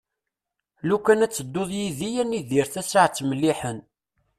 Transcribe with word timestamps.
Lukan 0.87 1.23
ad 1.25 1.31
tedduḍ 1.33 1.67
d 1.71 1.73
yid-i 1.79 2.09
ad 2.21 2.27
nidir 2.29 2.67
tasaɛet 2.73 3.17
melliḥen. 3.27 3.79